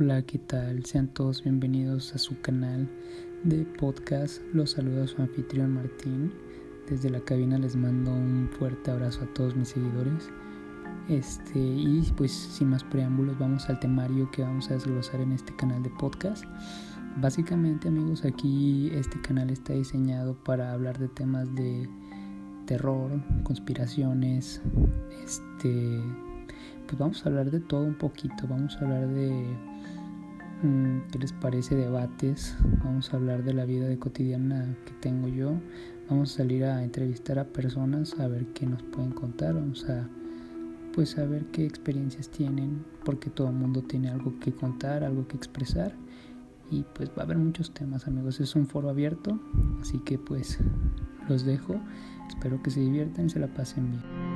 Hola, 0.00 0.22
¿qué 0.22 0.38
tal? 0.38 0.86
Sean 0.86 1.08
todos 1.08 1.42
bienvenidos 1.42 2.14
a 2.14 2.18
su 2.18 2.40
canal 2.40 2.88
de 3.44 3.66
podcast. 3.78 4.40
Los 4.54 4.70
saluda 4.70 5.06
su 5.06 5.20
anfitrión 5.20 5.74
Martín. 5.74 6.32
Desde 6.88 7.10
la 7.10 7.20
cabina 7.20 7.58
les 7.58 7.76
mando 7.76 8.10
un 8.10 8.48
fuerte 8.58 8.90
abrazo 8.90 9.22
a 9.22 9.34
todos 9.34 9.54
mis 9.54 9.68
seguidores. 9.68 10.30
Este, 11.10 11.58
y 11.58 12.10
pues 12.16 12.32
sin 12.32 12.70
más 12.70 12.84
preámbulos, 12.84 13.38
vamos 13.38 13.68
al 13.68 13.80
temario 13.80 14.30
que 14.30 14.40
vamos 14.40 14.70
a 14.70 14.74
desglosar 14.74 15.20
en 15.20 15.32
este 15.32 15.54
canal 15.56 15.82
de 15.82 15.90
podcast. 15.90 16.46
Básicamente, 17.18 17.88
amigos, 17.88 18.24
aquí 18.24 18.88
este 18.94 19.20
canal 19.20 19.50
está 19.50 19.74
diseñado 19.74 20.34
para 20.42 20.72
hablar 20.72 20.98
de 20.98 21.08
temas 21.08 21.54
de 21.54 21.86
terror, 22.64 23.10
conspiraciones, 23.44 24.62
este 25.22 26.00
pues 26.86 26.98
vamos 26.98 27.24
a 27.24 27.28
hablar 27.28 27.50
de 27.50 27.60
todo 27.60 27.84
un 27.84 27.94
poquito, 27.94 28.46
vamos 28.48 28.76
a 28.76 28.80
hablar 28.80 29.08
de 29.08 29.71
qué 31.10 31.18
les 31.18 31.32
parece 31.32 31.74
debates, 31.74 32.56
vamos 32.84 33.12
a 33.12 33.16
hablar 33.16 33.42
de 33.42 33.52
la 33.52 33.64
vida 33.64 33.88
de 33.88 33.98
cotidiana 33.98 34.76
que 34.86 34.92
tengo 35.00 35.28
yo, 35.28 35.54
vamos 36.08 36.32
a 36.34 36.36
salir 36.38 36.64
a 36.64 36.84
entrevistar 36.84 37.38
a 37.38 37.44
personas 37.44 38.18
a 38.20 38.28
ver 38.28 38.46
qué 38.54 38.66
nos 38.66 38.82
pueden 38.84 39.10
contar, 39.10 39.54
vamos 39.54 39.88
a 39.88 40.08
pues 40.92 41.18
a 41.18 41.24
ver 41.24 41.46
qué 41.46 41.64
experiencias 41.64 42.28
tienen, 42.28 42.84
porque 43.04 43.30
todo 43.30 43.48
el 43.48 43.54
mundo 43.54 43.82
tiene 43.82 44.10
algo 44.10 44.38
que 44.38 44.52
contar, 44.52 45.04
algo 45.04 45.26
que 45.26 45.36
expresar. 45.36 45.94
Y 46.70 46.84
pues 46.94 47.10
va 47.10 47.22
a 47.22 47.22
haber 47.22 47.38
muchos 47.38 47.72
temas 47.72 48.06
amigos, 48.06 48.40
es 48.40 48.54
un 48.54 48.66
foro 48.66 48.88
abierto, 48.88 49.40
así 49.80 49.98
que 50.00 50.18
pues 50.18 50.58
los 51.28 51.44
dejo, 51.44 51.80
espero 52.28 52.62
que 52.62 52.70
se 52.70 52.80
diviertan 52.80 53.26
y 53.26 53.30
se 53.30 53.38
la 53.38 53.48
pasen 53.48 53.90
bien. 53.90 54.31